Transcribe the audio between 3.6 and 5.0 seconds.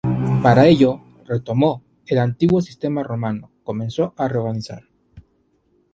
comenzó a reorganizar.